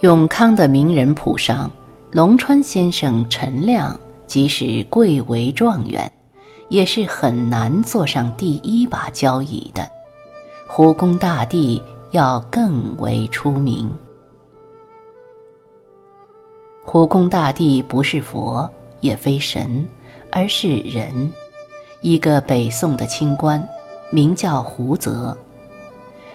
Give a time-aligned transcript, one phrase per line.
[0.00, 1.68] 永康的名人谱上，
[2.12, 3.98] 龙川先生陈亮
[4.28, 6.12] 即使贵为状元，
[6.68, 9.90] 也是很难坐上第一把交椅的。
[10.68, 11.82] 胡公大帝
[12.12, 13.90] 要更为出名。
[16.84, 19.84] 胡公大帝不是佛，也非神，
[20.30, 21.32] 而是人，
[22.02, 23.68] 一个北宋的清官，
[24.10, 25.36] 名叫胡泽。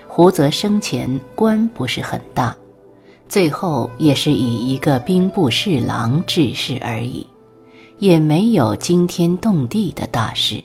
[0.05, 2.53] 胡泽生前官不是很大。
[3.33, 7.25] 最后也是以一个兵部侍郎致仕而已，
[7.97, 10.63] 也没有惊天动地的大事，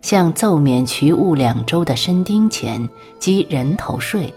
[0.00, 4.32] 像奏免渠务两州的申丁钱及人头税，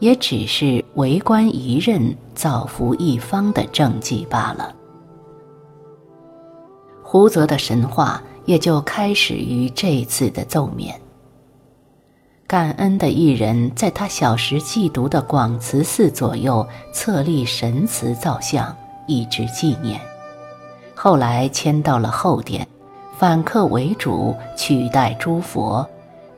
[0.00, 4.74] 也只是为官一任、造福一方的政绩罢了。
[7.00, 11.00] 胡泽的神话也就开始于这次的奏免。
[12.52, 19.98] 感恩的艺人，在他小时寄读的广慈寺左右册立神祠造像，以之纪念。
[20.94, 22.68] 后来迁到了后殿，
[23.16, 25.88] 反客为主，取代诸佛，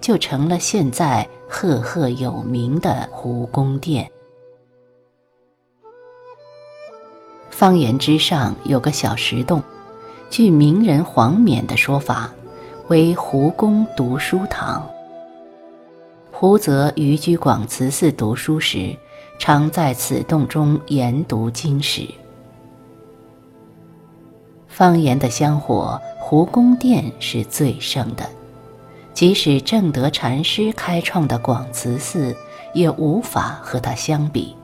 [0.01, 4.09] 就成了现在赫赫有名的胡宫殿。
[7.51, 9.61] 方岩之上有个小石洞，
[10.31, 12.33] 据名人黄冕的说法，
[12.87, 14.89] 为胡公读书堂。
[16.47, 18.95] 胡泽移居广慈寺读书时，
[19.39, 22.06] 常在此洞中研读经史。
[24.69, 28.28] 方言的香火，胡公殿是最盛的，
[29.15, 32.37] 即使正德禅师开创的广慈寺，
[32.75, 34.55] 也无法和它相比。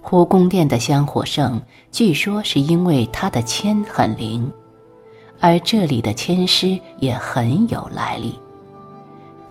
[0.00, 1.62] 胡公殿的香火盛，
[1.92, 4.52] 据说是因为它的签很灵，
[5.38, 8.36] 而这里的签师也很有来历。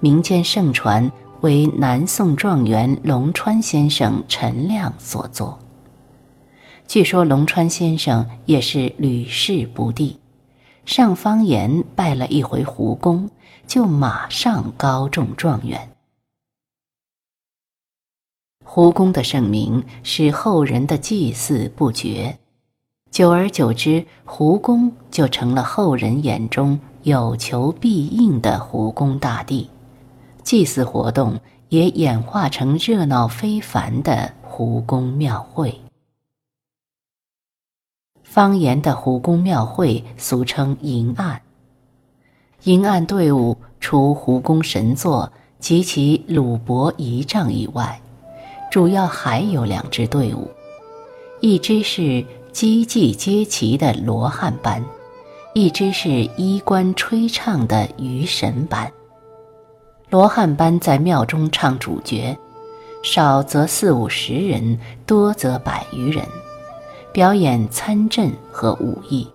[0.02, 1.12] 民间盛传
[1.42, 5.60] 为南宋状元龙川先生陈亮所作。
[6.88, 10.18] 据说龙川先生也是屡试不第，
[10.86, 13.30] 上方言拜了一回胡公，
[13.68, 15.92] 就马上高中状元。
[18.64, 22.40] 胡公的盛名使后人的祭祀不绝，
[23.12, 29.70] 久而久之，胡公就成了后人眼中有求必应的胡公大帝。
[30.44, 31.40] 祭祀活动
[31.70, 35.80] 也演化成热闹非凡的胡公庙会。
[38.24, 41.42] 方言的胡公庙会俗称迎案。
[42.64, 48.00] 迎案队伍除胡公神座及其鲁伯仪仗以外，
[48.70, 50.50] 主要还有两支队伍，
[51.42, 54.84] 一支是击祭接旗的罗汉班，
[55.54, 58.92] 一支是衣冠吹唱的鱼神班。
[60.10, 62.36] 罗汉班在庙中唱主角，
[63.04, 66.26] 少则四五十人，多则百余人，
[67.14, 69.28] 表演参阵和武艺。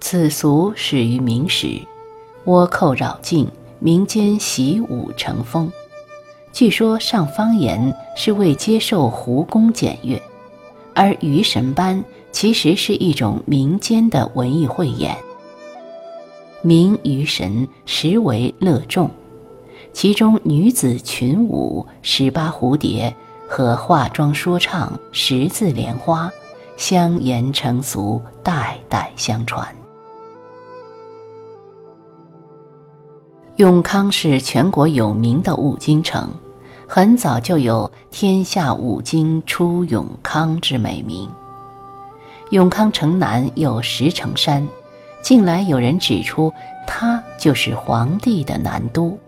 [0.00, 1.80] 此俗始于明时，
[2.44, 5.72] 倭寇扰境，民间习武成风。
[6.52, 10.20] 据说上方言是为接受胡公检阅，
[10.94, 15.16] 而鱼神班其实是一种民间的文艺汇演。
[16.62, 19.10] 名于神实为乐众，
[19.92, 23.14] 其中女子群舞十八蝴蝶
[23.48, 26.30] 和化妆说唱十字莲花，
[26.76, 29.66] 相沿成俗，代代相传。
[33.56, 36.28] 永康是全国有名的五金城，
[36.86, 41.26] 很早就有“天下五金出永康”之美名。
[42.50, 44.66] 永康城南有石城山。
[45.22, 46.52] 近来有人指出，
[46.86, 49.18] 它就是皇帝的南都。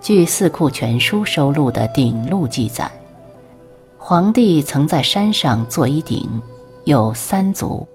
[0.00, 2.90] 据《四库全书》收录的鼎录记载，
[3.98, 6.40] 皇帝曾在山上做一鼎，
[6.84, 7.86] 有三足，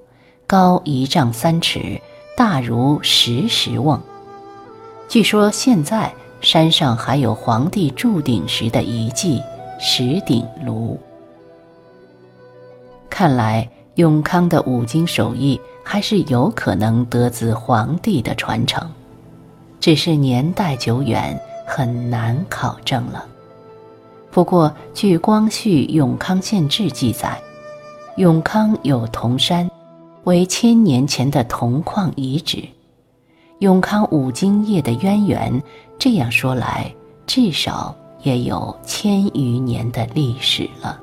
[0.45, 2.01] 高一丈三尺，
[2.35, 3.99] 大如石石瓮。
[5.07, 6.11] 据说现在
[6.41, 9.41] 山上还有皇帝铸鼎时的遗迹——
[9.79, 10.99] 石鼎炉。
[13.09, 15.59] 看来永康的五经手艺。
[15.85, 18.89] 还是有可能得自皇帝的传承，
[19.81, 21.37] 只是年代久远，
[21.67, 23.25] 很难考证了。
[24.31, 27.37] 不过，据《光绪永康县志》记载，
[28.15, 29.69] 永康有铜山，
[30.23, 32.63] 为千年前的铜矿遗址。
[33.59, 35.61] 永康五经业的渊源，
[35.99, 36.89] 这样说来，
[37.27, 40.97] 至少也有千余年的历史了。